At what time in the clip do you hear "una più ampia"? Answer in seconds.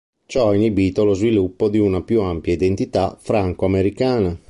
1.77-2.53